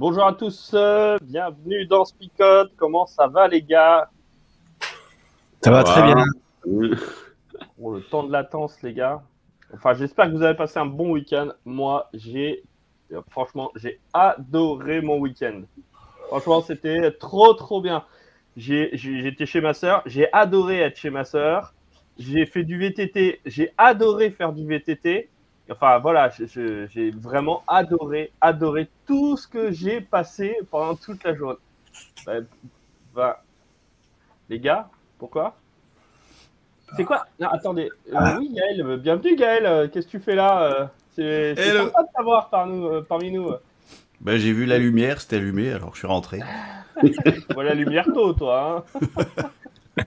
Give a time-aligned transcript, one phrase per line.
[0.00, 2.72] Bonjour à tous, euh, bienvenue dans Spicot.
[2.78, 4.08] Comment ça va les gars?
[5.60, 6.24] Ça va très bien.
[7.76, 9.22] Bon, le temps de latence les gars.
[9.74, 11.48] Enfin, j'espère que vous avez passé un bon week-end.
[11.66, 12.62] Moi, j'ai
[13.28, 15.64] franchement, j'ai adoré mon week-end.
[16.28, 18.02] Franchement, c'était trop trop bien.
[18.56, 21.74] J'étais chez ma sœur, j'ai adoré être chez ma sœur.
[22.18, 25.28] J'ai fait du VTT, j'ai adoré faire du VTT.
[25.70, 31.58] Enfin voilà, j'ai vraiment adoré, adoré tout ce que j'ai passé pendant toute la journée.
[32.26, 32.32] Bah,
[33.14, 33.42] bah,
[34.48, 35.56] les gars, pourquoi?
[36.96, 37.24] C'est quoi?
[37.38, 37.88] Non, attendez.
[38.12, 39.64] Euh, oui, Gaël, euh, bienvenue Gaël.
[39.64, 40.90] Euh, Qu'est-ce que tu fais là?
[41.14, 41.84] C'est Hello.
[41.86, 43.50] sympa de t'avoir par nous, parmi nous.
[44.20, 46.40] Ben, j'ai vu la lumière, c'était allumé, alors je suis rentré.
[47.54, 48.84] Voilà la lumière tôt, toi.
[49.00, 49.44] hein.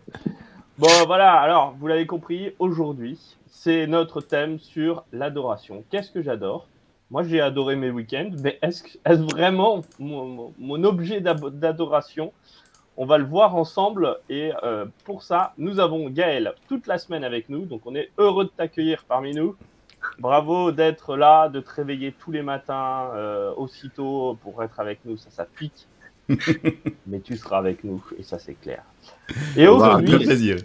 [0.78, 1.34] bon, voilà.
[1.39, 3.17] Alors, vous l'avez compris, aujourd'hui,
[3.64, 5.86] c'est notre thème sur l'adoration.
[5.89, 6.67] Qu'est-ce que j'adore?
[7.09, 8.83] Moi, j'ai adoré mes week-ends, mais est-ce
[9.31, 12.34] vraiment mon, objet d'adoration?
[12.97, 14.17] On va le voir ensemble.
[14.28, 17.66] Et euh, pour ça, nous avons Gaël toute la semaine avec nous.
[17.66, 19.56] Donc, on est heureux de t'accueillir parmi nous.
[20.19, 25.16] Bravo d'être là, de te réveiller tous les matins euh, aussitôt pour être avec nous.
[25.16, 25.88] Ça, ça pique.
[27.07, 28.84] mais tu seras avec nous, et ça c'est clair.
[29.56, 30.57] Et Bah, aujourd'hui, plaisir.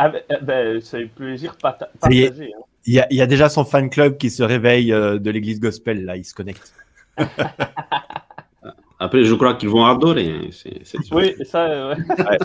[0.00, 2.52] Eh ben, c'est plaisir pata- partagé.
[2.56, 2.60] hein.
[2.84, 5.30] Il y, a, il y a déjà son fan club qui se réveille euh, de
[5.30, 6.72] l'église gospel, là, il se connecte.
[8.98, 10.30] Après, je crois qu'ils vont adorer.
[10.30, 10.48] hein,
[11.12, 11.66] Oui, ça.
[11.66, 12.38] euh, ouais.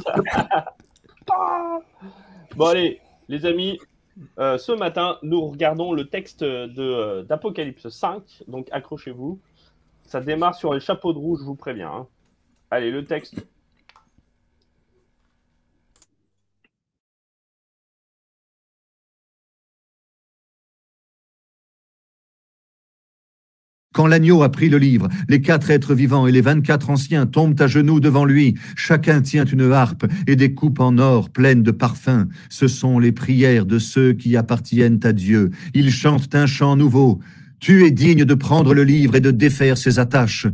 [1.32, 1.80] Ah.
[2.56, 3.00] bon allez,
[3.30, 3.80] les amis,
[4.40, 9.40] euh, ce matin, nous regardons le texte de d'Apocalypse 5, donc accrochez-vous.
[10.04, 11.92] Ça démarre sur les chapeaux de roue, je vous préviens.
[11.92, 12.08] hein.
[12.72, 13.46] Allez, le texte.
[23.98, 27.60] Quand l'agneau a pris le livre, les quatre êtres vivants et les vingt-quatre anciens tombent
[27.60, 28.54] à genoux devant lui.
[28.76, 32.28] Chacun tient une harpe et des coupes en or pleines de parfums.
[32.48, 35.50] Ce sont les prières de ceux qui appartiennent à Dieu.
[35.74, 37.18] Ils chantent un chant nouveau.
[37.60, 40.46] Tu es digne de prendre le livre et de défaire ses attaches.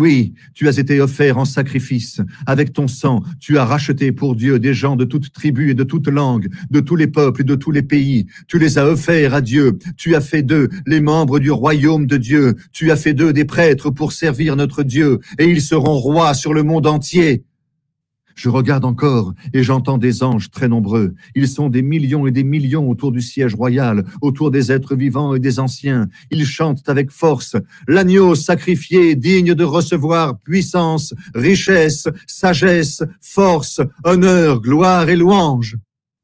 [0.00, 2.20] Oui, tu as été offert en sacrifice.
[2.46, 5.82] Avec ton sang, tu as racheté pour Dieu des gens de toute tribu et de
[5.82, 8.26] toute langue, de tous les peuples et de tous les pays.
[8.46, 9.76] Tu les as offerts à Dieu.
[9.96, 12.54] Tu as fait d'eux les membres du royaume de Dieu.
[12.70, 16.54] Tu as fait d'eux des prêtres pour servir notre Dieu, et ils seront rois sur
[16.54, 17.42] le monde entier.
[18.38, 21.16] Je regarde encore et j'entends des anges très nombreux.
[21.34, 25.34] Ils sont des millions et des millions autour du siège royal, autour des êtres vivants
[25.34, 26.08] et des anciens.
[26.30, 27.56] Ils chantent avec force.
[27.88, 35.76] L'agneau sacrifié, digne de recevoir puissance, richesse, sagesse, force, honneur, gloire et louange.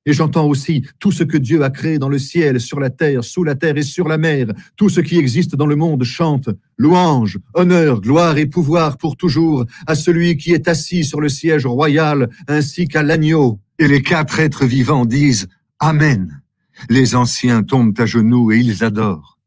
[0.06, 3.24] Et j'entends aussi tout ce que Dieu a créé dans le ciel, sur la terre,
[3.24, 4.48] sous la terre et sur la mer.
[4.76, 9.64] Tout ce qui existe dans le monde chante louange, honneur, gloire et pouvoir pour toujours
[9.86, 13.60] à celui qui est assis sur le siège royal, ainsi qu'à l'agneau.
[13.78, 15.48] Et les quatre êtres vivants disent
[15.78, 16.42] Amen.
[16.90, 19.38] Les anciens tombent à genoux et ils adorent.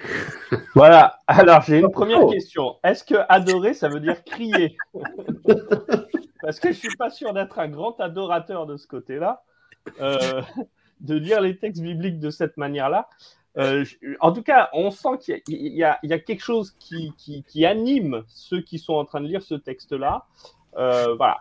[0.74, 2.76] Voilà, alors j'ai une première question.
[2.82, 4.76] Est-ce que adorer, ça veut dire crier?
[6.42, 9.42] Parce que je suis pas sûr d'être un grand adorateur de ce côté-là,
[10.00, 10.42] euh,
[11.00, 13.08] de lire les textes bibliques de cette manière-là.
[13.58, 13.84] Euh,
[14.20, 18.94] en tout cas, on sent qu'il y a- quelque chose qui, anime ceux qui sont
[18.94, 20.26] en train de lire ce texte-là.
[20.76, 21.38] Euh, voilà.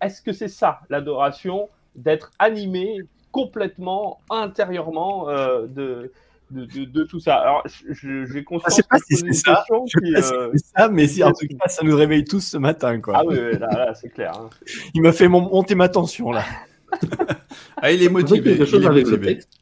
[0.00, 2.98] Est-ce que c'est ça, l'adoration, d'être animé
[3.30, 6.12] complètement, intérieurement de,
[6.52, 9.16] de, de- de tout ça Alors, je- je- j'ai Je conscience sais pas que si
[9.16, 9.54] je pose c'est une ça.
[9.68, 11.84] question Je sais qui, pas si euh, c'est ça, mais si, en tout cas, ça
[11.84, 13.00] nous réveille tous ce matin.
[13.00, 13.14] Quoi.
[13.16, 14.32] Ah oui, là, là, c'est clair.
[14.36, 14.50] hein.
[14.94, 16.44] Il m'a fait mon- monter ma tension, là.
[17.84, 18.42] Ah, il est motivé.
[18.56, 19.34] quelque chose il est avec le motivé.
[19.38, 19.58] texte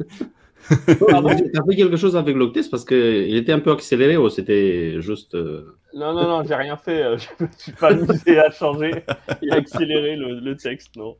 [0.68, 5.00] T'as fait quelque chose avec le texte parce qu'il était un peu accéléré ou c'était
[5.00, 5.34] juste.
[5.34, 7.02] euh, Non, non, non, j'ai rien fait.
[7.02, 9.04] euh, Je me suis pas amusé à changer
[9.42, 11.16] et à accélérer le, le texte, non.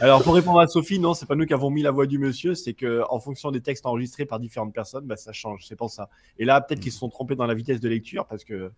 [0.00, 2.18] Alors, pour répondre à Sophie, non, c'est pas nous qui avons mis la voix du
[2.18, 5.64] monsieur, c'est que en fonction des textes enregistrés par différentes personnes, bah, ça change.
[5.66, 6.08] C'est pour ça.
[6.38, 8.72] Et là, peut-être qu'ils se sont trompés dans la vitesse de lecture parce que.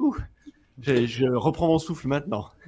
[0.00, 0.16] Ouh,
[0.80, 2.50] je, je reprends mon souffle maintenant.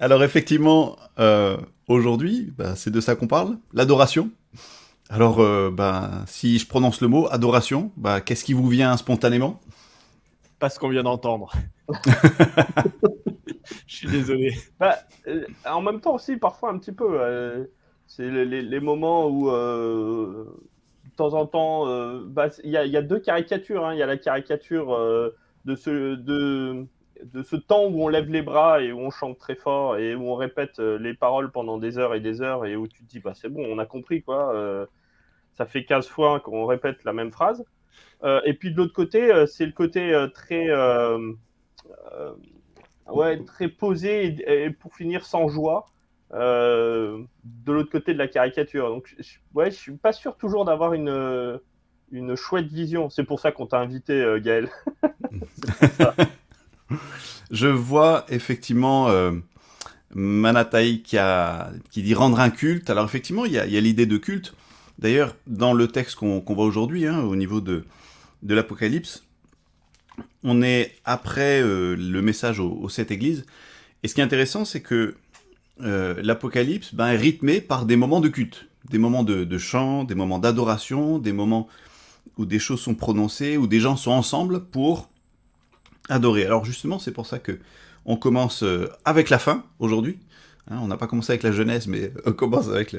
[0.00, 4.30] Alors effectivement, euh, aujourd'hui, bah, c'est de ça qu'on parle, l'adoration.
[5.10, 9.60] Alors, euh, bah, si je prononce le mot adoration, bah, qu'est-ce qui vous vient spontanément?
[10.58, 11.52] Pas ce qu'on vient d'entendre.
[13.86, 14.52] Je suis désolé.
[14.78, 14.96] Bah,
[15.26, 17.20] euh, en même temps aussi, parfois un petit peu.
[17.20, 17.64] euh,
[18.06, 20.44] c'est les, moments où, euh,
[21.04, 21.86] de temps en temps,
[22.24, 23.86] bah, il y, a, deux caricatures.
[23.86, 23.94] hein.
[23.94, 24.88] Il y a la caricature
[25.64, 30.16] de, ce, temps où on lève les bras et où on chante très fort et
[30.16, 33.08] où on répète les paroles pendant des heures et des heures et où tu te
[33.08, 34.24] dis, bah, c'est bon, on a compris
[35.54, 37.64] ça fait 15 fois qu'on répète la même phrase.
[38.44, 40.68] Et puis de l'autre côté, c'est le côté très.
[43.10, 45.86] Euh, ouais, très posé et, pour finir sans joie
[46.32, 48.88] euh, de l'autre côté de la caricature.
[48.88, 51.58] Donc, je, ouais, je suis pas sûr toujours d'avoir une, euh,
[52.12, 53.10] une chouette vision.
[53.10, 54.68] C'est pour ça qu'on t'a invité, euh, Gaël.
[57.50, 59.32] Je vois effectivement euh,
[60.14, 62.90] Manataï qui, a, qui dit rendre un culte.
[62.90, 64.54] Alors effectivement, il y a, l'idée de culte.
[64.98, 67.84] D'ailleurs, dans le texte qu'on qu'on voit aujourd'hui, hein, au niveau de,
[68.42, 69.24] de l'Apocalypse,
[70.42, 73.44] on est après euh, le message aux, sept églises.
[74.02, 75.16] Et ce qui est intéressant, c'est que
[75.82, 80.14] euh, l'Apocalypse ben, est rythmé par des moments de culte, des moments de, chant, des
[80.14, 81.68] moments d'adoration, des moments
[82.38, 85.10] où des choses sont prononcées, où des gens sont ensemble pour
[86.08, 86.44] adorer.
[86.46, 87.58] Alors justement, c'est pour ça que
[88.06, 90.18] on commence euh, avec la fin aujourd'hui.
[90.70, 92.96] Hein, on n'a pas commencé avec la Genèse, mais on commence avec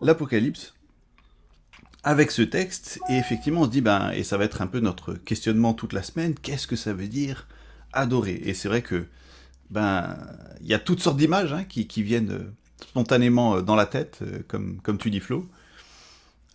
[0.00, 0.74] l'Apocalypse.
[2.06, 4.80] Avec ce texte, et effectivement, on se dit, ben, et ça va être un peu
[4.80, 7.48] notre questionnement toute la semaine, qu'est-ce que ça veut dire
[7.94, 8.42] adorer?
[8.44, 9.06] Et c'est vrai que,
[9.70, 10.14] ben,
[10.60, 12.52] il y a toutes sortes d'images hein, qui, viennent euh,
[12.82, 15.48] spontanément euh, dans la tête, euh, comme, tu dis, Flo.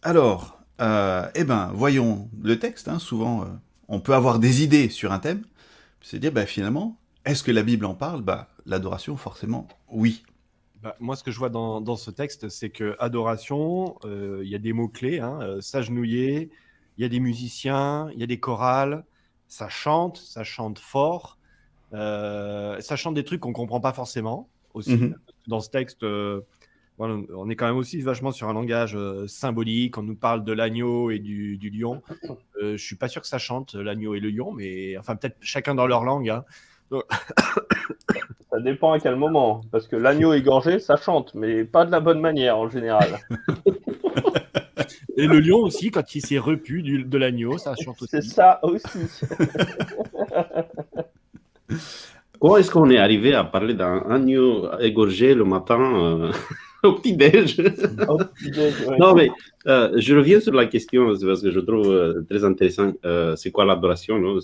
[0.04, 2.88] Alors, eh ben, voyons le texte.
[2.88, 3.00] hein.
[3.00, 3.46] souvent,
[3.88, 5.42] on peut avoir des idées sur un thème,
[6.01, 8.22] c'est dire, ben, finalement, est-ce que la Bible en parle?
[8.22, 10.24] Bah, L'adoration, forcément, oui.
[10.81, 14.50] Bah, moi, ce que je vois dans, dans ce texte, c'est que adoration, euh, il
[14.50, 16.50] y a des mots-clés, hein, euh, s'agenouiller,
[16.98, 19.04] il y a des musiciens, il y a des chorales,
[19.48, 21.38] ça chante, ça chante fort,
[21.94, 24.96] euh, ça chante des trucs qu'on comprend pas forcément aussi.
[24.96, 25.16] Mhm.
[25.48, 26.42] Dans ce texte, euh,
[26.98, 28.98] on est quand même aussi vachement sur un langage
[29.28, 29.98] symbolique.
[29.98, 32.02] On nous parle de l'agneau et du, du lion.
[32.62, 35.75] Je suis pas sûr que ça chante l'agneau et le lion, mais enfin peut-être chacun
[35.75, 36.30] dans leur langue.
[36.30, 36.44] hein.
[38.51, 39.62] Ça dépend à quel moment.
[39.71, 43.19] Parce que l'agneau égorgé, ça chante, mais pas de la bonne manière en général.
[45.18, 48.09] Et le lion aussi, quand il s'est repu du- de l'agneau, ça chante aussi.
[48.12, 48.88] C'est ça aussi.
[52.39, 56.31] Comment est-ce qu'on est arrivé à parler d'un agneau égorgé le matin euh,
[56.83, 57.59] au petit-déj?
[57.59, 58.97] Ouais.
[58.97, 59.30] Non, mais
[59.68, 62.94] euh, je reviens sur la question c'est parce que je trouve euh, très intéressant.
[63.06, 64.39] euh, c'est quoi l'adoration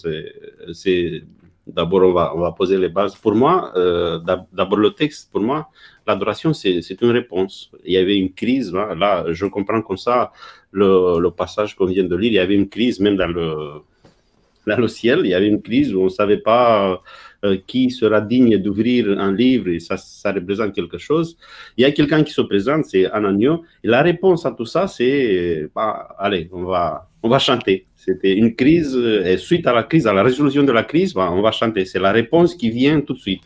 [0.74, 1.24] c'est
[1.68, 3.16] d'abord on va on va poser les bases.
[3.16, 5.32] Pour moi, euh, d'ab- d'abord le texte.
[5.32, 5.70] Pour moi,
[6.08, 7.72] l'adoration c'est une réponse.
[7.84, 8.96] Il y avait une crise là.
[8.96, 10.32] Là, je comprends comme ça
[10.72, 12.32] le, passage qu'on vient de lire.
[12.32, 13.82] Il y avait une crise même dans le
[14.68, 15.22] dans le ciel.
[15.24, 17.02] Il y avait une crise où on savait pas
[17.68, 19.96] qui sera digne d'ouvrir un livre et ça
[20.32, 21.38] représente quelque chose.
[21.78, 23.02] Il y a quelqu'un qui se présente, c'est.
[23.02, 27.86] Et la réponse à tout ça, c'est, bah, allez, on va, on va chanter.
[27.96, 31.14] C'était une crise, euh, et suite à la crise, à la résolution de la crise,
[31.14, 31.86] bah, on va chanter.
[31.86, 33.42] C'est la réponse qui vient tout de suite.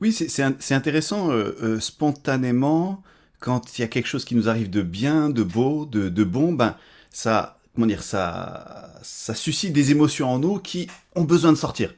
[0.00, 3.02] Oui, c'est- intéressant, euh, euh, spontanément,
[3.38, 6.24] quand il y a quelque chose qui nous arrive de bien, de beau, de, de
[6.24, 6.76] bon, ben,
[7.10, 11.94] ça, comment dire, ça, ça suscite des émotions en nous qui ont besoin de sortir.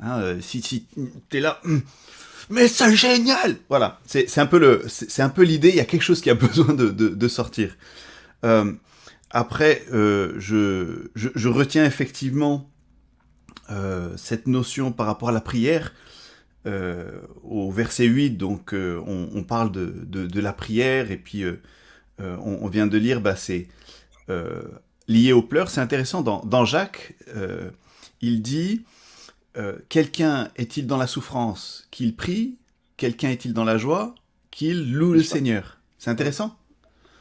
[0.00, 0.86] Hein, euh, si si
[1.30, 1.82] tu es là, hum,
[2.50, 5.84] mais c'est génial Voilà, c'est un peu le- c'est un peu l'idée, il y a
[5.84, 7.76] quelque chose qui a besoin de, sortir.
[8.44, 8.72] Euh,
[9.30, 12.70] après, euh, je, je, retiens effectivement
[14.16, 15.92] cette notion par rapport à la prière.
[17.42, 21.44] Au verset 8, donc on, parle de, de, la prière, et puis
[22.18, 23.68] on, vient de lire, bah, c'est
[25.08, 25.70] lié aux pleurs.
[25.70, 27.14] C'est intéressant, dans, Jacques,
[28.20, 28.84] il dit
[29.56, 32.58] euh, Quelqu'un est-il dans la souffrance Qu'il prie?
[32.96, 34.14] Quelqu'un est-il dans la joie
[34.50, 35.78] Qu'il loue le Seigneur?
[35.98, 36.58] C'est intéressant.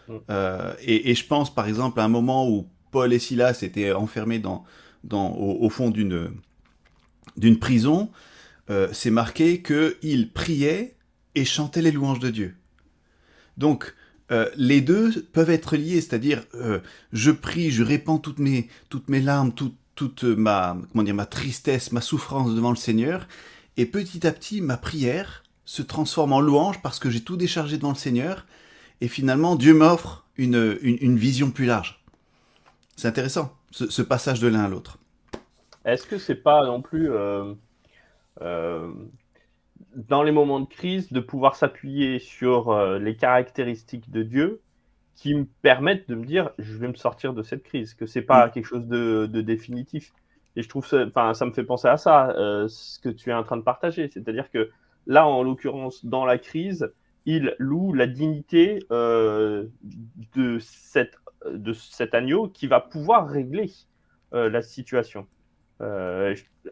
[0.08, 0.14] Mm.
[0.30, 3.94] Euh, et, et je pense par exemple à un moment où Paul et Silas étaient
[3.94, 4.64] enfermés dans,
[5.04, 6.32] dans, au, au fond d'une
[7.38, 8.12] d'une prison,
[8.70, 10.96] euh, c'est marqué qu'ils priaient
[11.36, 12.56] et chantaient les louanges de Dieu.
[13.58, 13.96] Donc,
[14.32, 16.80] euh, les deux peuvent être liés, c'est-à-dire euh,
[17.12, 21.26] je prie, je répands toutes mes, toutes mes larmes, toute, toute ma, comment dire, ma
[21.26, 23.28] tristesse, ma souffrance devant le Seigneur,
[23.78, 27.78] et petit à petit ma prière se transforme en louange parce que j'ai tout déchargé
[27.78, 28.46] devant le Seigneur,
[29.02, 32.04] et finalement Dieu m'offre une, une, une vision plus large.
[32.96, 35.00] C'est intéressant, ce, passage de l'un à l'autre.
[35.86, 37.54] Est-ce que c'est pas non plus euh,
[38.42, 38.92] euh,
[39.96, 44.62] dans les moments de crise de pouvoir s'appuyer sur euh, les caractéristiques de Dieu
[45.16, 48.22] qui me permettent de me dire je vais me sortir de cette crise, que c'est
[48.24, 48.50] pas Mm.
[48.50, 50.14] quelque chose de, de définitif.
[50.56, 53.30] Et je trouve ça, enfin, ça me fait penser à ça, euh, ce que tu
[53.30, 54.10] es en train de partager.
[54.12, 54.70] C'est-à-dire que
[55.08, 56.94] là, en l'occurrence, dans la crise,
[57.26, 59.66] il loue la dignité euh,
[60.36, 61.16] de, cette,
[61.52, 63.72] de cet agneau qui va pouvoir régler
[64.34, 65.28] euh, la situation.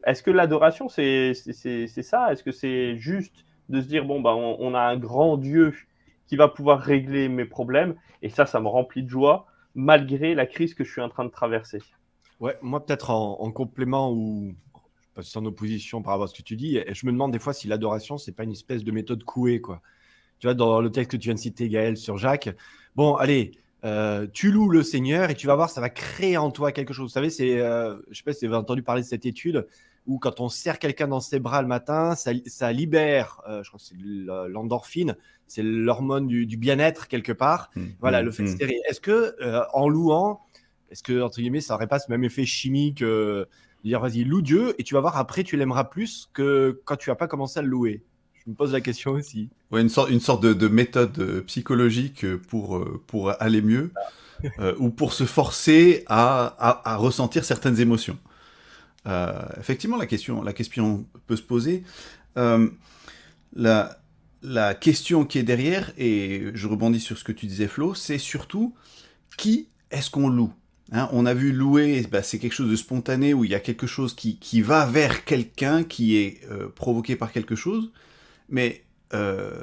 [0.06, 2.32] Est-ce que l'adoration, c'est c'est- c'est ça?
[2.32, 5.74] Est-ce que c'est juste de se dire, bon, bah, on, on a un grand Dieu
[6.32, 10.46] qui va pouvoir régler mes problèmes, et ça, ça me remplit de joie, malgré la
[10.46, 11.80] crise que je suis en train de traverser
[12.40, 14.56] Ouais, moi peut-être en, en complément ou
[15.14, 17.52] pas, en opposition par rapport à ce que tu dis, je me demande des fois
[17.52, 19.82] si l'adoration c'est pas une espèce de méthode couée quoi.
[20.40, 22.50] Tu vois dans le texte que tu viens de citer Gaël sur Jacques,
[22.96, 23.52] bon allez,
[23.84, 26.94] euh, tu loues le Seigneur et tu vas voir ça va créer en toi quelque
[26.94, 27.08] chose.
[27.08, 29.68] Vous savez c'est, euh, je sais pas si vous avez entendu parler de cette étude
[30.08, 33.70] où quand on serre quelqu'un dans ses bras le matin, ça, ça libère, euh, je
[33.70, 35.16] crois que c'est le- l'endorphine,
[35.48, 37.70] c'est l'hormone du, du bien-être quelque part.
[38.00, 38.58] Voilà, Mm, le fait de mm.
[38.58, 38.80] serrer.
[38.90, 40.42] Est-ce que, euh, en louant,
[40.90, 43.46] est-ce que, entre guillemets, ça n'aurait pas ce même effet chimique euh,
[43.84, 46.96] de dire, vas-y, loue Dieu, et tu vas voir, après, tu l'aimeras plus que quand
[46.96, 48.04] tu n'as pas commencé à le louer?
[48.44, 49.50] Je me pose la question aussi.
[49.70, 53.62] Ouais, une sorte, une sorte de, de méthode euh, psychologique euh, pour, euh, pour aller
[53.62, 53.92] mieux,
[54.60, 58.18] euh, ou pour se forcer à, à, à ressentir certaines émotions.
[59.08, 61.84] Euh, effectivement, la question, la question peut se poser.
[62.38, 62.70] Euh,
[63.54, 68.18] la, question qui est derrière, et je rebondis sur ce que tu disais Flo, c'est
[68.18, 68.76] surtout
[69.38, 70.54] qui est-ce qu'on loue
[70.94, 73.62] Hein, on a vu louer, bah, c'est quelque chose de spontané où il y a
[73.62, 77.92] quelque chose qui, qui va vers quelqu'un, qui est euh, provoqué par quelque chose.
[78.50, 78.84] Mais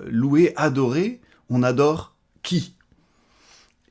[0.07, 2.78] louer, adorer, on adore qui?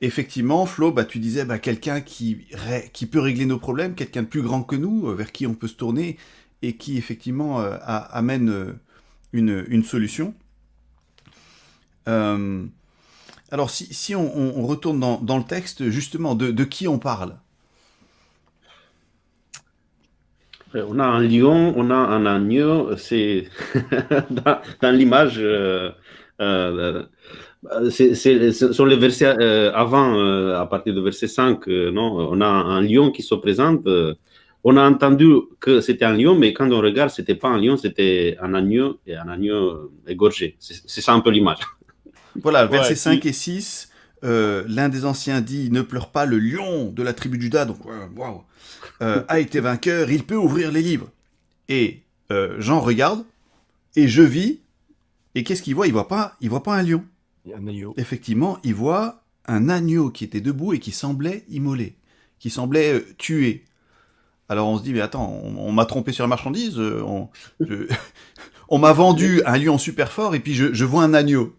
[0.00, 2.46] Effectivement, Flo, bah, tu disais bah, quelqu'un qui,
[3.10, 5.66] peut régler nos problèmes, quelqu'un de plus grand que nous, euh, vers qui on peut
[5.66, 6.16] se tourner
[6.62, 8.74] et qui effectivement euh, amène euh,
[9.32, 10.34] une, solution.
[12.06, 17.36] Alors si, on, retourne dans, le texte, justement, de qui on parle
[20.57, 23.48] Euh, On a un lion, on a un agneau, c'est
[24.30, 25.90] dans, dans l'image, euh,
[26.40, 27.02] euh,
[27.90, 31.90] c'est, c'est- ce sont les versets euh, avant, euh, à partir du verset 5, euh,
[31.90, 33.86] non, on a un lion qui se présente.
[33.86, 34.14] euh,
[34.64, 35.26] on a entendu
[35.60, 38.98] que c'était un lion, mais quand on regarde, c'était pas un lion, c'était un agneau
[39.06, 40.56] et un agneau égorgé.
[40.58, 41.60] C'est, c'est ça un peu l'image.
[42.36, 43.87] Voilà, versets Ouais, 5 qui- et 6,
[44.24, 47.64] euh, l'un des anciens dit Ne pleure pas, le lion de la tribu de Juda,
[47.64, 48.42] donc waouh,
[49.00, 51.08] euh, a été vainqueur, il peut ouvrir les livres.
[51.68, 53.24] Et euh, Jean regarde,
[53.96, 54.60] et je vis,
[55.34, 55.86] et qu'est-ce qu'il voit?
[55.86, 57.04] Il voit pas, il voit pas un lion.
[57.44, 57.94] Il y a un agneau.
[57.96, 61.96] Effectivement, il voit un agneau qui était debout et qui semblait immolé,
[62.38, 63.64] qui semblait euh, tué.
[64.48, 67.28] Alors on se dit, mais attends, on, on m'a trompé sur la marchandise, on,
[68.68, 71.54] on m'a vendu un lion super fort et puis je, je vois un agneau.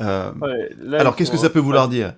[0.00, 2.14] Euh, Ouais, là, alors qu'est-ce que ça peut vouloir dire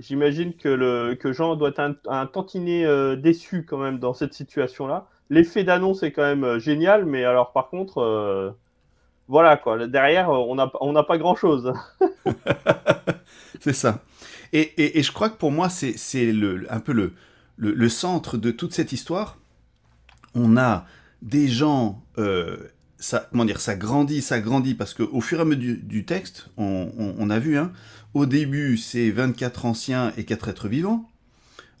[0.00, 4.12] J'imagine que, le, que Jean doit être un, un tantinet euh, déçu quand même dans
[4.12, 5.08] cette situation-là.
[5.30, 8.54] L'effet d'annonce est quand même euh, génial, mais alors par contre,
[9.28, 9.86] voilà quoi.
[9.86, 11.72] Derrière, on n'a on pas grand-chose.
[13.60, 14.02] C'est ça.
[14.52, 17.12] Et, et- et je crois que pour moi, c'est c'est le, un peu le,
[17.56, 19.38] le, le centre de toute cette histoire.
[20.34, 20.86] On a
[21.22, 22.02] des gens,
[23.04, 26.48] ça, comment dire, ça grandit, ça grandit, parce qu'au fur et à mesure du, texte,
[26.56, 27.70] on, a vu, hein,
[28.14, 31.08] au début, c'est 24 anciens et 4 êtres vivants.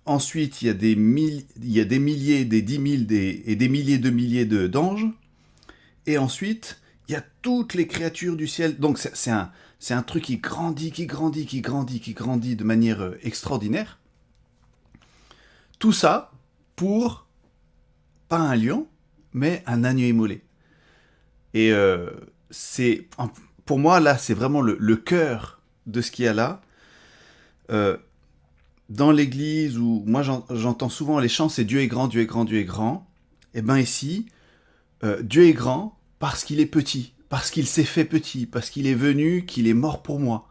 [0.04, 4.44] Ensuite, il y a des, milliers, des dix mille des, et des milliers de milliers
[4.44, 5.06] d'anges.
[6.06, 6.78] Et ensuite,
[7.08, 8.76] il y a toutes les créatures du ciel.
[8.78, 9.50] Donc, c'est un,
[9.90, 13.98] un truc qui grandit, qui grandit, qui grandit, qui grandit de manière euh, extraordinaire.
[15.78, 16.32] Tout ça
[16.76, 17.26] pour
[18.28, 18.86] pas un lion,
[19.32, 20.43] mais un agneau immolé.
[21.54, 22.10] Et euh,
[23.64, 26.60] pour moi là, c'est vraiment le, cœur de ce qu'il y a là.
[27.70, 27.96] Euh,
[28.90, 32.26] dans l'église où moi j'en- j'entends souvent les chants, c'est Dieu est grand, Dieu est
[32.26, 33.06] grand, Dieu est grand.
[33.54, 34.26] Et ben ici,
[35.02, 38.86] euh, Dieu est grand parce qu'il est petit, parce qu'il s'est fait petit, parce qu'il
[38.86, 40.48] est venu, qu'il est mort pour moi.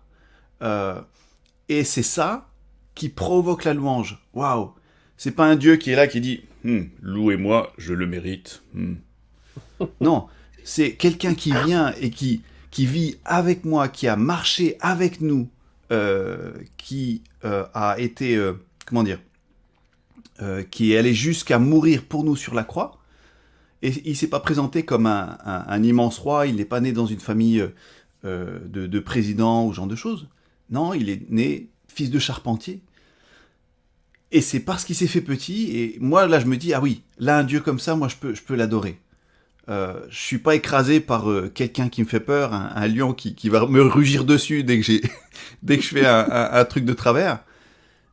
[1.70, 2.50] Et c'est ça
[2.96, 4.24] qui provoque la louange.
[4.34, 4.72] Waouh
[5.18, 8.64] C'est pas un Dieu qui est là qui dit Hmm, louez-moi, je le mérite.
[8.74, 8.96] Hmm.
[10.02, 10.28] non,
[10.64, 12.42] c'est quelqu'un qui vient et qui
[12.74, 15.48] qui vit avec moi, qui a marché avec nous
[15.92, 18.54] euh, qui euh, a été, euh,
[18.88, 19.20] comment dire,
[20.72, 23.00] qui est allé jusqu'à mourir pour nous sur la croix.
[23.84, 27.20] Et il s'est pas présenté comme un, immense roi, il n'est pas né dans une
[27.20, 27.66] famille
[28.24, 30.28] de, de président ou genre de choses.
[30.70, 32.82] Non, il est né fils de charpentier.
[34.32, 37.04] Et c'est parce qu'il s'est fait petit, et moi là je me dis, ah oui,
[37.20, 39.00] là un dieu comme ça, moi je peux, je peux l'adorer.
[39.70, 43.50] Euh, je suis pas écrasé par euh, quelqu'un qui me fait peur, un, lion qui,
[43.50, 45.02] va me rugir dessus dès que j'ai,
[45.64, 47.44] dès que je fais un, truc de travers.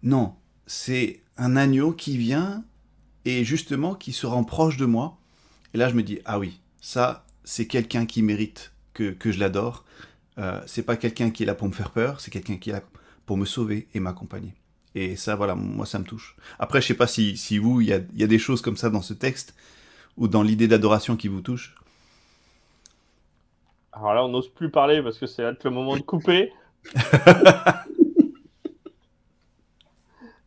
[0.02, 0.34] Non,
[0.66, 2.64] c'est un agneau qui vient
[3.24, 5.18] et justement qui se rend proche de moi.
[5.74, 9.40] Et là je me dis, ah oui, ça c'est quelqu'un qui mérite que, que je
[9.40, 9.84] l'adore.
[10.38, 12.74] Euh, c'est pas quelqu'un qui est là pour me faire peur, c'est quelqu'un qui est
[12.74, 12.82] là
[13.26, 14.54] pour me sauver et m'accompagner.
[14.94, 16.36] Et ça, voilà, moi, ça me touche.
[16.58, 18.60] Après, je sais pas si, si vous, il y a, il y a des choses
[18.60, 19.54] comme ça dans ce texte
[20.20, 21.74] ou dans l'idée d'adoration qui vous touche.
[23.92, 26.52] Alors là, on n'ose plus parler parce que c'est là le moment de couper.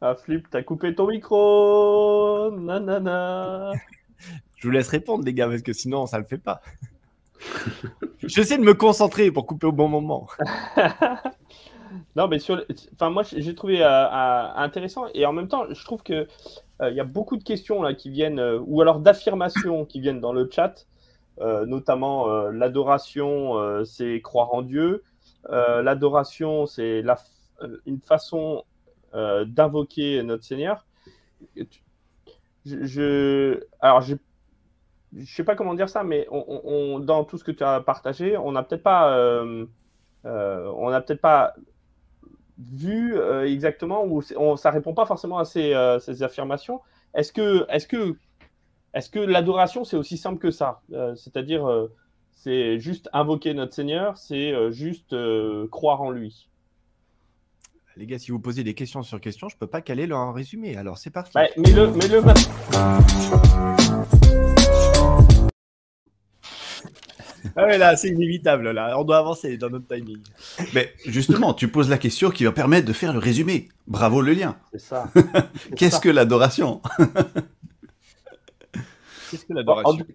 [0.02, 3.74] ah, Flip, t'as coupé ton micro Nanana
[4.58, 6.62] Je vous laisse répondre, les gars, parce que sinon, ça le fait pas.
[8.24, 10.28] J'essaie de me concentrer pour couper au bon moment.
[12.16, 15.84] Non, mais sur, enfin, moi, j'ai trouvé euh, euh, intéressant et en même temps, je
[15.86, 16.28] trouve que
[16.82, 20.20] euh, il y a beaucoup de questions là qui viennent, ou alors d'affirmations qui viennent
[20.20, 20.88] dans le chat,
[21.40, 25.04] notamment l'adoration, c'est croire en Dieu.
[25.50, 27.04] L'adoration, c'est
[27.86, 28.64] une façon
[29.14, 30.86] d'invoquer notre Seigneur.
[32.66, 34.16] Je, alors, je,
[35.16, 38.52] je sais pas comment dire ça, mais dans tout ce que tu as partagé, on
[38.52, 39.44] n'a peut-être pas,
[40.24, 41.56] on n'a peut-être pas
[42.72, 46.82] vu euh, exactement c'est- on, ça répond pas forcément à ces, euh, ces affirmations.
[47.14, 48.16] Est-ce que, est-ce que,
[48.94, 50.82] est-ce que l'adoration c'est aussi simple que ça?
[50.94, 51.68] Euh, C'est-à-dire,
[52.32, 55.16] c'est juste invoquer notre Seigneur, c'est juste
[55.70, 56.50] croire en lui.
[57.96, 60.76] Les gars, si vous posez des questions sur questions, je peux pas caler leur résumé.
[60.78, 61.38] Alors, c'est parti.
[61.38, 63.73] Ouais, mets-le, mets-le maintenant.
[67.56, 68.72] Ah ouais, là, c'est inévitable.
[68.72, 70.18] Là, on doit avancer dans notre timing.
[70.74, 73.70] Mais justement, tu poses la question qui va permettre de faire le résumé.
[73.88, 74.58] Bravo le lien.
[74.72, 75.08] C'est ça.
[75.78, 76.82] Qu'est-ce que l'adoration?
[79.30, 80.06] Qu'est-ce que l'adoration?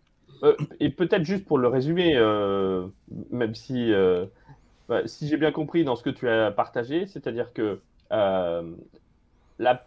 [0.44, 2.87] Euh, et peut-être juste pour le résumer, euh,
[3.31, 4.27] même si, euh,
[4.88, 7.81] ouais, si j'ai bien compris dans ce que tu as partagé, c'est-à-dire que
[8.12, 8.62] euh,
[9.59, 9.85] la-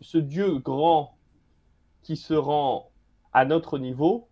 [0.00, 1.16] ce Dieu grand
[2.04, 2.90] qui se rend
[3.32, 4.28] à notre niveau,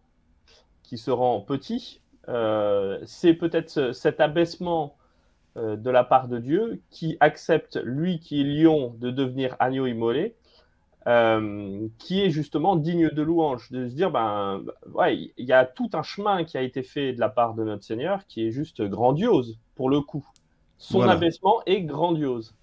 [0.85, 2.10] qui se rend petit, euh,
[3.07, 4.97] c'est peut-être ce- cet abaissement
[5.59, 9.87] euh, de la part de Dieu qui accepte, lui qui est lion, de devenir agneau
[9.87, 10.37] immolé,
[11.09, 14.63] euh, qui est justement digne de louange, de se dire, ben,
[14.95, 17.65] ouais, il y a tout un chemin qui a été fait de la part de
[17.65, 20.27] notre Seigneur qui est juste grandiose, pour le coup.
[20.79, 21.09] Son Voilà.
[21.09, 22.55] abaissement est grandiose.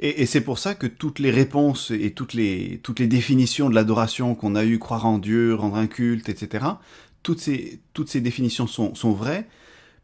[0.00, 3.70] Et, et c'est pour ça que toutes les réponses et toutes les, toutes les définitions
[3.70, 6.80] de l'adoration qu'on a eu, croire en Dieu, rendre un culte, etc.,
[7.24, 9.48] toutes ces, toutes ces définitions sont, sont vraies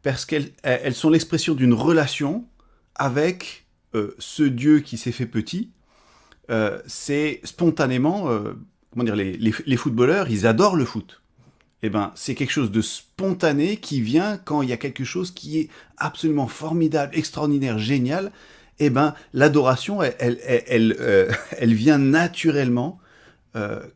[0.03, 2.45] parce qu'elles elles sont l'expression d'une relation
[2.95, 5.71] avec euh, ce Dieu qui s'est fait petit.
[6.49, 8.53] Euh, c'est spontanément, euh,
[8.91, 11.21] comment dire, les, les, footballeurs, ils adorent le foot.
[11.83, 15.31] Eh ben, c'est quelque chose de spontané qui vient quand il y a quelque chose
[15.31, 18.31] qui est absolument formidable, extraordinaire, génial
[18.83, 20.95] eh ben, l'adoration, elle, elle,
[21.57, 22.99] elle, vient naturellement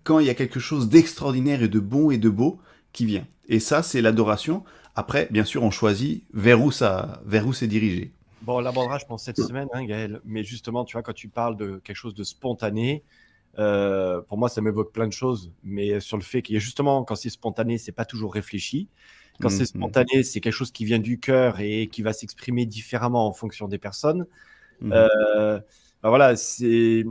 [0.04, 2.60] quand il y a quelque chose d'extraordinaire et de bon et de beau
[2.96, 3.28] qui vient.
[3.48, 4.64] Et ça, c'est l'adoration.
[4.96, 8.12] Après, bien sûr, on choisit vers où ça, vers où c'est dirigé.
[8.42, 10.22] Bon, on l'abordera, je pense, cette semaine, hein, Gaël.
[10.24, 13.04] Mais justement, tu vois, quand tu parles de quelque chose de spontané,
[13.58, 15.52] euh, pour moi, ça m'évoque plein de choses.
[15.64, 18.90] Mais sur le fait qu'il y a justement, quand c'est spontané, c'est pas toujours réfléchi.
[19.42, 19.66] Quand c'est Mhm.
[19.66, 23.68] spontané, c'est quelque chose qui vient du cœur et qui va s'exprimer différemment en fonction
[23.68, 24.26] des personnes.
[24.82, 24.92] Mhm.
[24.94, 25.60] Euh,
[26.04, 27.06] ben voilà, c'est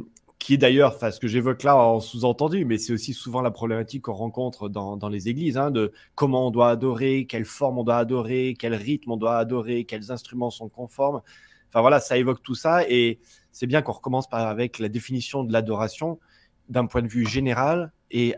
[0.45, 3.51] qui est d'ailleurs, enfin, ce que j'évoque là en sous-entendu, mais c'est aussi souvent la
[3.51, 7.79] problématique qu'on rencontre dans, dans les églises, hein, de comment on doit adorer, quelle forme
[7.79, 11.23] on doit adorer, quel rythme on doit adorer, quels instruments sont conformes.
[11.71, 13.21] Enfin voilà, ça évoque tout ça et
[13.53, 16.19] c'est bien qu'on recommence par avec la définition de l'adoration
[16.69, 18.35] d'un point de vue général et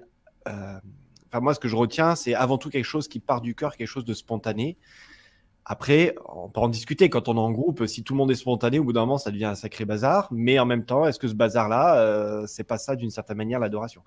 [0.46, 0.78] euh,
[1.26, 3.76] enfin moi ce que je retiens c'est avant tout quelque chose qui part du cœur,
[3.76, 4.76] quelque chose de spontané.
[5.68, 7.86] Après, on peut en discuter quand on est en groupe.
[7.86, 10.28] Si tout le monde est spontané, au bout d'un moment, ça devient un sacré bazar.
[10.30, 13.58] Mais en même temps, est-ce que ce bazar-là, euh, c'est pas ça d'une certaine manière
[13.58, 14.02] l'adoration?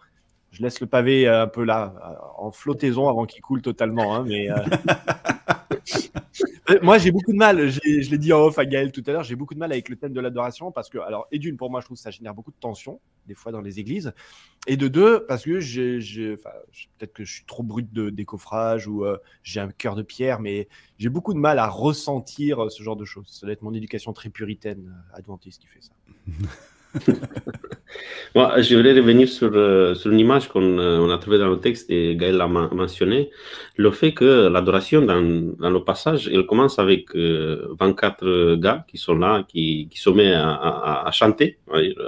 [0.51, 4.15] Je laisse le pavé euh, un peu là, euh, en flottaison avant qu'il coule totalement.
[4.15, 4.55] hein, mais euh,
[6.83, 9.23] Moi, j'ai beaucoup de mal, je l'ai dit en off à Gaël tout à l'heure,
[9.23, 11.71] j'ai beaucoup de mal avec le thème de l'adoration parce que, alors, et d'une, pour
[11.71, 14.13] moi, je trouve que ça génère beaucoup de tension, des fois dans les églises,
[14.67, 15.97] et de deux, parce que j'ai,
[16.37, 19.03] peut-être que je suis trop brut de décoffrage ou
[19.41, 20.67] j'ai un cœur de pierre, mais
[20.99, 23.27] j'ai beaucoup de mal à ressentir ce genre de choses.
[23.29, 25.93] Ça doit être mon éducation très puritaine, adventiste, qui fait ça.
[28.35, 31.49] Moi, je voudrais revenir sur, euh, sur une image qu'on euh, on a trouvée dans
[31.49, 33.29] le texte et Gaël l'a men- mentionné.
[33.75, 35.21] Le fait que l'adoration dans,
[35.59, 40.09] dans le passage, elle commence avec euh, 24 gars qui sont là, qui, qui se
[40.09, 41.59] mettent à, à- à chanter,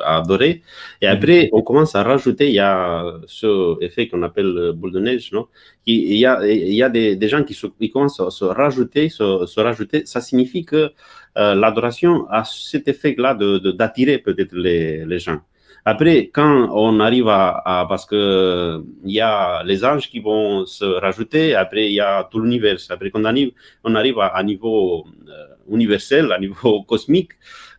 [0.03, 0.61] à adorer.
[1.01, 4.91] Et après, on commence à rajouter, il y a ce effet qu'on appelle euh, boule
[4.91, 5.47] de neige, non?
[5.85, 8.45] Il y a, il y a des, des gens qui, se, qui commencent à se
[8.45, 10.05] rajouter, se, se rajouter.
[10.05, 10.91] Ça signifie que
[11.37, 15.39] euh, l'adoration a cet effet-là de, de- d'attirer peut-être les, les gens.
[15.85, 20.65] Après, quand on arrive à, à- parce que il y a les anges qui vont
[20.65, 22.77] se rajouter, après il y a tout l'univers.
[22.89, 23.51] Après qu'on arrive,
[23.83, 27.31] on arrive à, à niveau euh, universel, à niveau cosmique,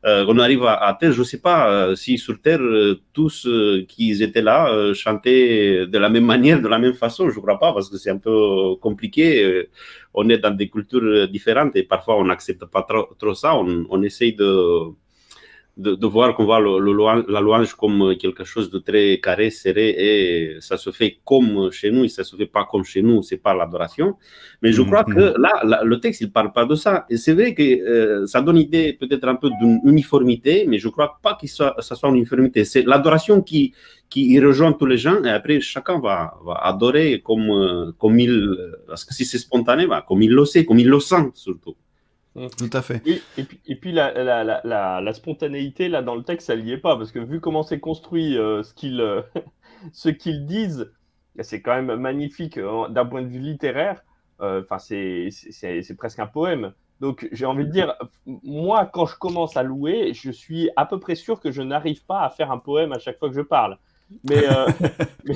[0.04, 1.12] euh, on arrive à, à Terre.
[1.12, 3.46] Je ne sais pas euh, si sur Terre euh, tous
[3.88, 7.30] qui étaient là chantaient de la même manière, de la même façon.
[7.30, 9.68] Je ne crois pas parce que c'est un peu compliqué.
[10.14, 13.54] On est dans des cultures différentes et parfois on n'accepte pas trop, ça.
[13.56, 14.92] On, on essaye de
[15.78, 16.92] de, de voir qu'on voit le, le
[17.32, 21.90] la louange comme quelque chose de très carré, serré, et ça se fait comme chez
[21.90, 24.16] nous, et ça se fait pas comme chez nous, c'est pas l'adoration.
[24.60, 24.86] Mais je Mhm.
[24.88, 27.06] crois que là, là, le texte, il parle pas de ça.
[27.08, 30.88] Et c'est vrai que euh, ça donne idée peut-être un peu d'une uniformité, mais je
[30.88, 32.64] crois pas que ça, ça soit une uniformité.
[32.66, 33.72] C'est l'adoration qui,
[34.10, 38.56] qui rejoint tous les gens, et après, chacun va, va adorer comme, euh, comme il,
[38.86, 41.76] parce que si c'est spontané, bah, comme il le sait, comme il le sent surtout.
[42.34, 43.02] Tout à fait.
[43.36, 46.56] Et puis, et puis la, la, la, la, la spontanéité, là, dans le texte, ça
[46.56, 49.20] n'y est pas, parce que vu comment c'est construit, euh, ce qu'ils euh,
[49.92, 50.90] ce qu'ils disent,
[51.40, 54.02] c'est quand même magnifique euh, d'un point de vue littéraire.
[54.40, 56.72] Euh, Enfin, c'est c'est- c'est presque un poème.
[57.00, 57.94] Donc, j'ai envie de dire,
[58.26, 62.04] moi, quand je commence à louer, je suis à peu près sûr que je n'arrive
[62.06, 63.76] pas à faire un poème à chaque fois que je parle.
[64.24, 64.66] Mais, euh,
[65.24, 65.34] mais,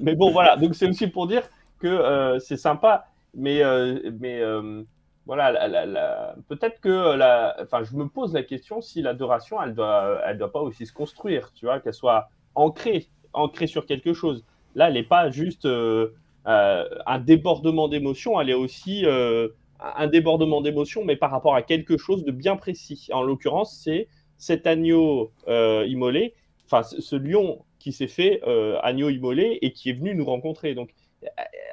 [0.00, 0.56] mais bon, voilà.
[0.56, 1.42] Donc, c'est aussi pour dire
[1.78, 4.82] que euh, c'est sympa, mais, euh, mais euh,
[5.26, 10.38] voilà, peut-être que la, enfin, je me pose la question si l'adoration, elle doit, elle
[10.38, 14.44] doit pas aussi se construire, tu vois, qu'elle soit ancrée, ancrée sur quelque chose.
[14.76, 16.10] Là, elle n'est pas juste euh,
[16.46, 19.48] euh, un débordement d'émotions, elle est aussi euh,
[19.80, 23.08] un débordement d'émotions, mais par rapport à quelque chose de bien précis.
[23.12, 24.06] En l'occurrence, c'est
[24.38, 26.34] cet agneau euh, immolé,
[26.66, 30.74] enfin, ce, lion qui s'est fait euh, agneau immolé et qui est venu nous rencontrer.
[30.74, 30.94] Donc,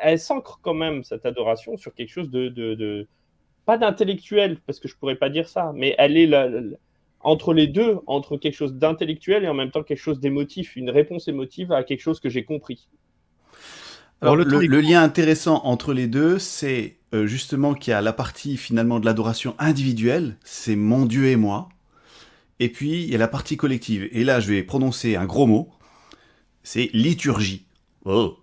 [0.02, 3.08] elle s'ancre quand même cette adoration sur quelque chose de-
[3.66, 6.30] pas d'intellectuel parce que je pourrais pas dire ça, mais elle est
[7.22, 10.90] entre les deux, entre quelque chose d'intellectuel et en même temps quelque chose d'émotif, une
[10.90, 12.88] réponse émotive à quelque chose que j'ai compris.
[14.22, 18.58] Alors, le lien intéressant entre les deux, c'est euh, justement qu'il y a la partie
[18.58, 21.70] finalement de l'adoration individuelle, c'est mon Dieu et moi,
[22.60, 24.08] et puis il y a la partie collective.
[24.12, 25.70] Et là, je vais prononcer un gros mot,
[26.64, 27.66] c'est liturgie.
[28.06, 28.38] Oh.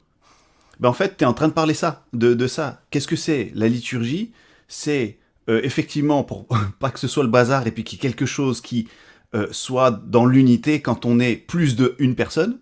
[0.78, 2.82] Ben, en fait, tu es en train de parler ça, de, de ça.
[2.90, 4.32] Qu'est-ce que c'est La liturgie,
[4.70, 5.18] c'est
[5.50, 6.46] euh, effectivement, pour
[6.78, 8.88] pas que ce soit le bazar, et puis qu'il y ait quelque chose qui
[9.34, 12.58] euh, soit dans l'unité quand on est plus de une personne,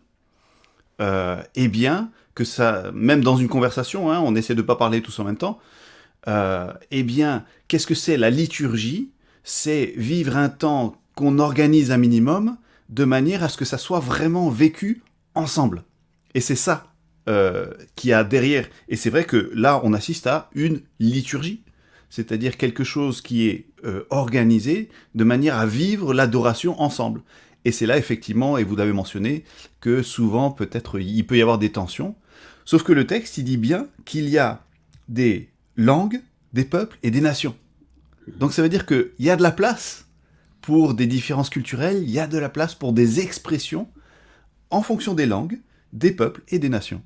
[1.01, 5.01] euh, eh bien, que ça, même dans une conversation, hein, on essaie de pas parler
[5.01, 5.59] tous en même temps.
[6.27, 9.11] Euh, eh bien, qu'est-ce que c'est la liturgie?
[9.45, 12.57] C'est vivre un temps qu'on organise un minimum
[12.91, 15.03] de manière à ce que ça soit vraiment vécu
[15.35, 15.85] ensemble.
[16.35, 16.85] Et c'est ça
[17.95, 18.67] qui a derrière.
[18.89, 21.63] Et c'est vrai que là, on assiste à une liturgie,
[22.11, 27.23] c'est-à-dire quelque chose qui est euh, organisé de manière à vivre l'adoration ensemble.
[27.65, 29.45] Et c'est là, effectivement, et vous l'avez mentionné,
[29.81, 32.15] que souvent, peut-être, il peut y avoir des tensions.
[32.65, 34.65] Sauf que le texte, il dit bien qu'il y a
[35.09, 36.21] des langues,
[36.53, 37.57] des peuples et des nations.
[38.39, 40.07] Donc ça veut dire qu'il y a de la place
[40.61, 43.89] pour des différences culturelles, il y a de la place pour des expressions
[44.71, 45.61] en fonction des langues,
[45.93, 47.03] des peuples et des nations.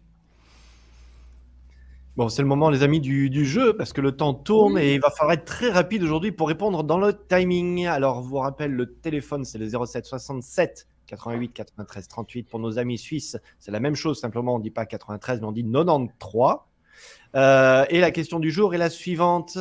[2.14, 4.96] Bon, c'est le moment, les amis, du, du jeu, parce que le temps tourne et
[4.96, 7.86] il va falloir être très rapide aujourd'hui pour répondre dans le timing.
[7.86, 12.78] Alors, je vous rappelle, le téléphone, c'est le 07 67 88 93 38 pour nos
[12.78, 13.38] amis suisses.
[13.58, 16.56] C'est la même chose, simplement, on ne dit pas 93, mais on dit 93.
[17.34, 19.56] Euh, et la question du jour est la suivante.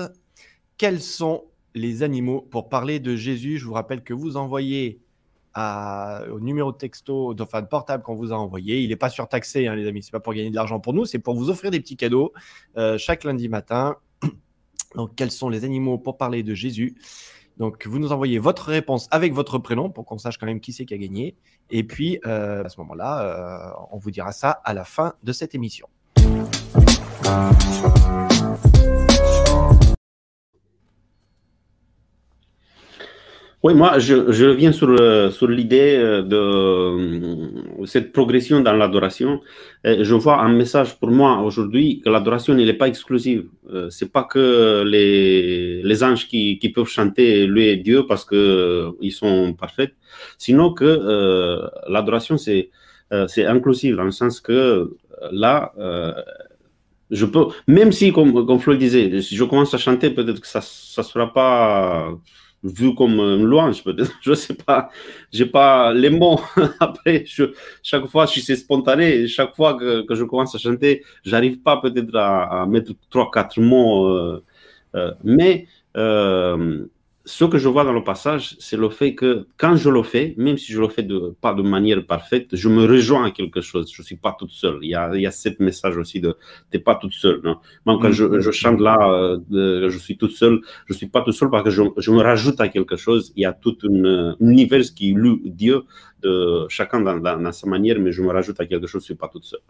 [0.77, 3.59] Quels sont les animaux pour parler de Jésus?
[3.59, 4.99] Je vous rappelle que vous envoyez
[5.55, 8.81] au numéro de texto, enfin de portable qu'on vous a envoyé.
[8.81, 10.03] Il n'est pas surtaxé, hein, les amis.
[10.03, 12.33] C'est pas pour gagner de l'argent pour nous, c'est pour vous offrir des petits cadeaux
[12.77, 13.97] euh, chaque lundi matin.
[14.95, 16.95] Donc, quels sont les animaux pour parler de Jésus?
[17.57, 20.73] Donc, vous nous envoyez votre réponse avec votre prénom pour qu'on sache quand même qui
[20.73, 21.35] c'est qui a gagné.
[21.69, 25.31] Et puis, euh, à ce moment-là, euh, on vous dira ça à la fin de
[25.31, 25.87] cette émission.
[33.63, 38.74] Oui, moi, je, je reviens sur, euh, sur l'idée euh, de euh, cette progression dans
[38.74, 39.39] l'adoration.
[39.84, 43.45] Et Je vois un message pour moi aujourd'hui que l'adoration n'est pas exclusive.
[43.91, 49.12] C'est pas que les, les anges qui, qui peuvent chanter louer Dieu parce que ils
[49.12, 49.93] sont parfaits,
[50.38, 50.91] sinon que
[51.88, 52.69] l'adoration c'est
[53.28, 54.91] c'est inclusif dans le sens que
[55.32, 55.74] là,
[57.12, 60.47] je peux, même si comme comme Flo disait, si je commence à chanter, peut-être que
[60.47, 62.12] ça ça sera pas
[62.63, 64.12] vu comme une louange, peut-être.
[64.21, 64.89] Je sais pas.
[65.32, 66.39] J'ai pas les mots.
[66.80, 67.45] Après, je,
[67.84, 69.28] chaque fois, je suis spontané.
[69.28, 73.30] Chaque fois que, que je commence à chanter, j'arrive pas peut-être à, à mettre trois,
[73.32, 74.08] quatre mots.
[74.08, 74.43] euh,
[74.95, 76.86] euh, mais euh,
[77.25, 80.34] ce que je vois dans le passage, c'est le fait que quand je le fais,
[80.38, 83.62] même si je le fais de, pas de manière parfaite, je me rejoins à quelque
[83.62, 83.91] chose.
[83.93, 84.79] Je suis pas toute seule.
[84.81, 86.36] Il y a, il y a ce message aussi de
[86.71, 87.41] t'es pas toute seule.
[87.43, 87.57] Non?
[87.86, 91.21] Même quand je, je chante là, euh, de- je suis toute seule, je suis pas
[91.21, 93.31] toute seule parce que je, je me rajoute à quelque chose.
[93.36, 95.84] Il y a tout un univers qui loue Dieu,
[96.23, 99.05] de chacun dans, dans- dans sa manière, mais je me rajoute à quelque chose, je
[99.05, 99.62] suis pas toute seule.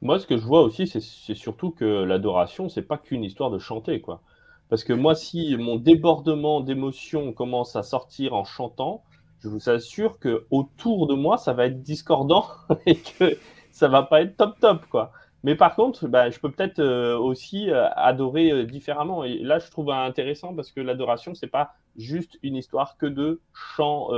[0.00, 3.50] Moi, ce que je vois aussi, c'est c'est surtout que l'adoration, c'est pas qu'une histoire
[3.50, 4.22] de chanter, quoi.
[4.68, 9.04] Parce que moi, si mon débordement d'émotions commence à sortir en chantant,
[9.40, 12.46] je vous assure que autour de moi, ça va être discordant
[12.86, 13.36] et que
[13.70, 15.12] ça va pas être top top, quoi.
[15.44, 19.24] Mais par contre, bah, je peux peut-être euh, aussi euh, adorer euh, différemment.
[19.24, 23.42] Et là, je trouve intéressant parce que l'adoration, c'est pas juste une histoire que de
[23.52, 24.08] chant.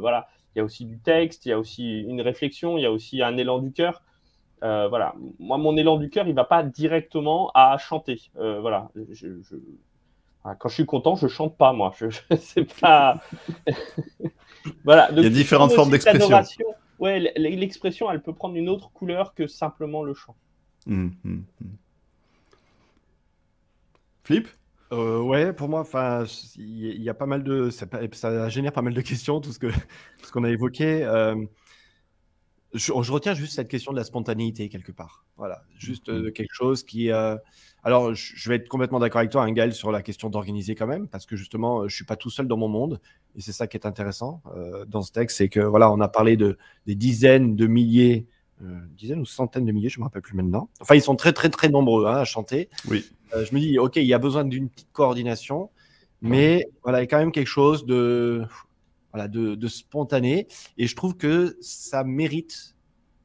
[0.00, 2.86] voilà, il y a aussi du texte, il y a aussi une réflexion, il y
[2.86, 4.02] a aussi un élan du cœur.
[4.62, 8.20] Euh, voilà, moi, mon élan du cœur, il va pas directement à chanter.
[8.38, 9.56] Euh, voilà, je, je-
[10.42, 11.92] voilà, quand je suis content, je chante pas, moi.
[11.98, 13.20] Je, pas.
[14.84, 15.10] voilà.
[15.12, 16.30] Il y a différentes formes d'expression.
[16.98, 20.34] Ouais, l'expression, elle peut prendre une autre couleur que simplement le chant.
[20.88, 21.70] Hum, hum, hum.
[24.24, 24.48] Flip?
[24.92, 26.24] Euh, ouais, pour moi, enfin,
[26.56, 29.58] il y, a pas mal de, ça, ça génère pas mal de questions, tout ce
[29.58, 29.66] que,
[30.22, 31.04] ce qu'on a évoqué.
[32.74, 35.24] Je, je retiens juste cette question de la spontanéité quelque part.
[35.36, 37.10] Voilà, juste euh, quelque chose qui.
[37.10, 37.36] euh,
[37.84, 40.74] alors, je, je vais être complètement d'accord avec toi, hein, Gaël, sur la question d'organiser
[40.74, 43.00] quand même, parce que justement, euh, je suis pas tout seul dans mon monde,
[43.36, 46.08] et c'est ça qui est intéressant euh, dans ce texte, c'est que voilà, on a
[46.08, 48.26] parlé de des dizaines de milliers,
[48.96, 50.70] dizaines ou centaines de milliers, je me rappelle plus maintenant.
[50.80, 52.70] Enfin, ils sont très très très nombreux hein, à chanter.
[52.88, 53.04] Oui.
[53.32, 55.70] Je me dis, ok, il y a besoin d'une petite coordination,
[56.22, 58.46] mais voilà, il y a quand même quelque chose de,
[59.16, 60.46] voilà, de, de spontané.
[60.76, 62.76] Et je trouve que ça mérite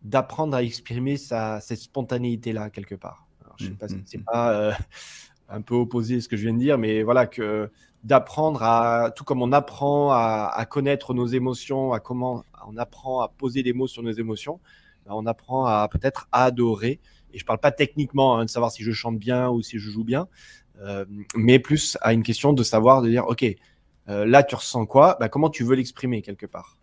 [0.03, 3.27] d'apprendre à exprimer sa, cette spontanéité-là, quelque part.
[3.43, 4.01] Alors, je sais pas si Mhm.
[4.05, 4.71] c'est pas euh,
[5.49, 7.69] un peu opposé à ce que je viens de dire, mais voilà, que
[8.05, 13.19] d'apprendre à, tout comme on apprend à, à connaître nos émotions, à comment on apprend
[13.21, 14.59] à poser des mots sur nos émotions,
[15.05, 16.99] ben, on apprend à peut-être adorer.
[17.33, 19.89] Et je parle pas techniquement hein, de savoir si je chante bien ou si je
[19.91, 20.27] joue bien,
[20.79, 23.45] euh, mais plus à une question de savoir, de dire, OK,
[24.11, 25.17] euh, là, tu ressens quoi?
[25.19, 26.77] Bah, Comment tu veux l'exprimer quelque part?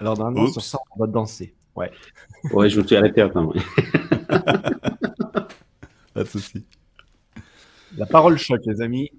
[0.00, 0.52] Alors, normalement, Oups.
[0.54, 1.54] sur ça, on va danser.
[1.76, 1.90] Ouais.
[2.52, 3.46] Ouais, je me suis arrêté, attends.
[3.46, 3.58] ouais.
[6.12, 6.66] Pas de souci.
[7.96, 9.10] La parole choc, les amis.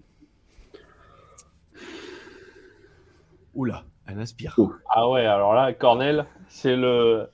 [3.56, 4.54] Oula, elle inspire.
[4.60, 4.72] Ouh.
[4.88, 7.28] Ah ouais, alors là, Cornel, c'est le,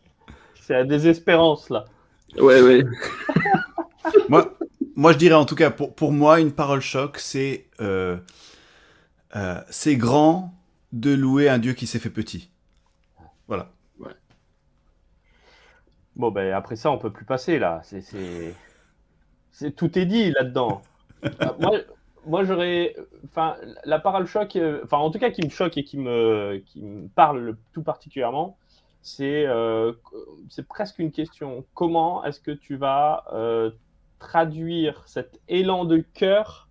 [0.71, 1.83] c'est la désespérance là.
[2.37, 2.85] Ouais, ouais.
[4.29, 4.57] moi,
[4.95, 8.17] moi, je dirais en tout cas, pour, pour moi, une parole choc, c'est euh,
[9.35, 10.53] euh, c'est grand
[10.93, 12.49] de louer un Dieu qui s'est fait petit.
[13.47, 13.69] Voilà.
[16.15, 17.81] Bon ben après ça, on peut plus passer là.
[17.83, 18.53] C'est, c'est,
[19.51, 20.81] c'est tout est dit là-dedans.
[21.23, 21.77] Euh, moi,
[22.25, 23.55] moi j'aurais, enfin,
[23.85, 26.81] la parole choc, euh, enfin en tout cas qui me choque et qui me, qui
[26.81, 28.57] me parle tout particulièrement,
[29.01, 29.93] c'est, euh,
[30.49, 31.65] c'est presque une question.
[31.73, 33.71] Comment est-ce que tu vas euh,
[34.19, 36.69] traduire cet élan de cœur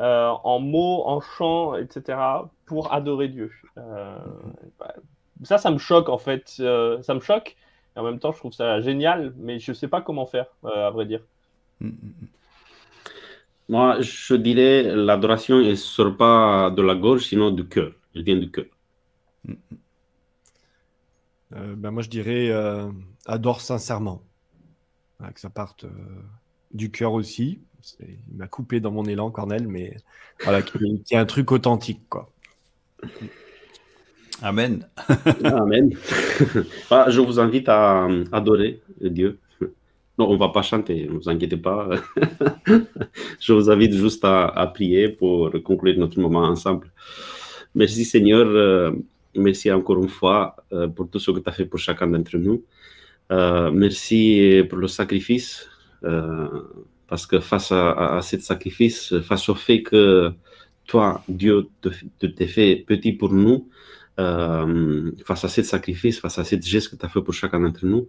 [0.00, 2.48] euh, en mots, en chants, etc.
[2.66, 3.50] pour adorer Dieu?
[3.78, 4.18] Euh,
[4.78, 4.94] bah,
[5.42, 6.56] Ça, ça me choque en fait.
[6.60, 7.56] Euh, ça me choque.
[7.96, 10.88] Et en même temps, je trouve ça génial, mais je sais pas comment faire, euh,
[10.88, 11.20] à vrai dire.
[11.80, 12.28] Hum, hum, hum.
[13.68, 17.92] Moi, je dirais, l'adoration, elle ne sort pas de la gorge, sinon du cœur.
[18.14, 18.64] Elle vient du cœur.
[21.54, 22.90] Euh, ben, moi, je dirais euh,
[23.26, 24.22] adore sincèrement.
[25.18, 25.88] Voilà, que ça parte euh,
[26.72, 27.60] du cœur aussi.
[28.00, 29.96] Il m'a coupé dans mon élan, Cornel, mais
[30.42, 32.30] voilà, qu'il y ait- un truc authentique, quoi.
[34.42, 34.86] Amen.
[35.44, 35.90] Amen.
[36.90, 39.38] Ah, je vous invite à adorer Dieu.
[40.18, 41.88] Non, on va pas chanter, ne vous inquiétez pas.
[43.40, 46.90] je vous invite juste à, à prier pour conclure notre moment ensemble.
[47.74, 48.92] Merci Seigneur, euh,
[49.36, 52.36] merci encore une fois euh, pour tout ce que tu as fait pour chacun d'entre
[52.36, 52.62] nous.
[53.72, 55.68] merci pour le sacrifice,
[57.08, 60.32] parce que face à, à, ce sacrifice, face au fait que
[60.86, 61.88] toi, Dieu, te,
[62.26, 63.68] te fait petit pour nous,
[64.16, 67.86] face à ce sacrifice, face à ce geste que tu as fait pour chacun d'entre
[67.86, 68.08] nous,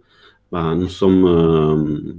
[0.52, 2.14] ben, nous sommes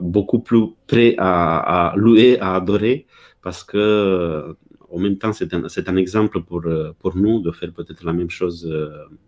[0.00, 3.06] beaucoup plus prêts à, louer, à adorer,
[3.42, 4.56] parce que
[4.92, 6.62] en même temps, c'est un, exemple pour,
[6.98, 8.70] pour nous de faire peut-être la même chose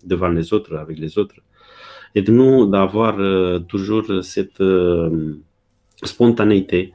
[0.05, 1.37] devant les autres, avec les autres.
[2.15, 3.17] Et de nous d'avoir
[3.67, 4.63] toujours cette
[6.03, 6.93] spontanéité.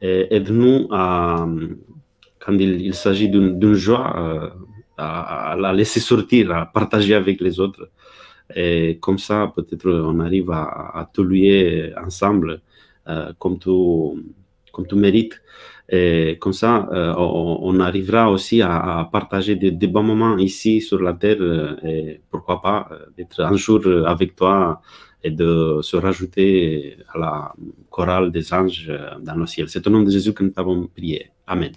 [0.00, 4.54] Et, de nous quand il, s'agit d'une joie,
[4.96, 7.90] à, la laisser sortir, à partager avec les autres.
[8.54, 12.62] Et comme ça, peut-être on arrive à, à te lier ensemble
[13.08, 13.70] euh, comme, tu,
[14.76, 15.40] comme tu mérites.
[15.88, 21.12] Et comme ça, euh, on, arrivera aussi à, partager des, bons moments ici sur la
[21.12, 24.80] terre euh, et pourquoi pas d'être un jour avec toi
[25.22, 27.52] et de se rajouter à la
[27.88, 29.68] chorale des anges dans le ciel.
[29.68, 31.30] C'est au nom de Jésus que nous t'avons prié.
[31.46, 31.72] Amen.